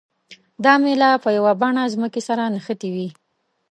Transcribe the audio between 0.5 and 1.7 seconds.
دا میله په یوه